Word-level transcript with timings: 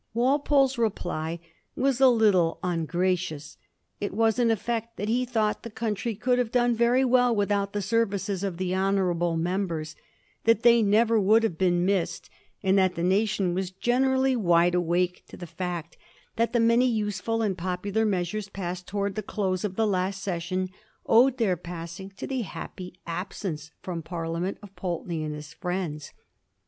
Walpole's 0.15 0.79
reply 0.79 1.37
was 1.75 2.01
a 2.01 2.07
little 2.07 2.57
ungra 2.63 3.15
cious. 3.15 3.57
It 3.99 4.15
was, 4.15 4.39
in 4.39 4.49
effect, 4.49 4.97
that 4.97 5.09
he 5.09 5.25
thought 5.25 5.61
the 5.61 5.69
country 5.69 6.15
could 6.15 6.39
have 6.39 6.51
done 6.51 6.73
very 6.73 7.05
well 7.05 7.35
without 7.35 7.73
the 7.73 7.83
services 7.83 8.43
of 8.43 8.57
the 8.57 8.73
honorable 8.73 9.37
members; 9.37 9.95
that 10.45 10.63
they 10.63 10.81
never 10.81 11.19
would 11.19 11.43
have 11.43 11.55
been 11.55 11.85
missed; 11.85 12.31
and 12.63 12.79
that 12.79 12.95
the 12.95 13.03
nation 13.03 13.53
was 13.53 13.69
generally 13.69 14.35
wide 14.35 14.73
awake 14.73 15.23
to 15.27 15.37
the 15.37 15.45
fact 15.45 15.97
that 16.35 16.51
the 16.51 16.59
many 16.59 16.87
useful 16.87 17.43
and 17.43 17.55
popular 17.55 18.03
measures 18.03 18.49
passed 18.49 18.87
towards 18.87 19.13
the 19.15 19.21
close 19.21 19.63
of 19.63 19.75
the 19.75 19.85
last 19.85 20.23
session 20.23 20.69
owed 21.05 21.37
their 21.37 21.55
passing 21.55 22.09
to 22.17 22.25
the 22.25 22.41
happy 22.41 22.95
absence 23.05 23.69
from 23.83 24.01
Parliament 24.01 24.57
of 24.63 24.75
Pulteney 24.75 25.23
and 25.23 25.35
his 25.35 25.53
friends. 25.53 26.11